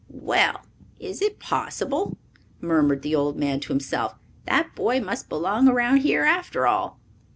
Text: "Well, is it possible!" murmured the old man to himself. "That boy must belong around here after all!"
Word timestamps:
"Well, 0.09 0.65
is 0.99 1.21
it 1.21 1.37
possible!" 1.37 2.17
murmured 2.59 3.03
the 3.03 3.13
old 3.13 3.37
man 3.37 3.59
to 3.59 3.67
himself. 3.71 4.15
"That 4.47 4.73
boy 4.73 4.99
must 4.99 5.29
belong 5.29 5.67
around 5.67 5.97
here 5.97 6.23
after 6.23 6.65
all!" 6.65 6.99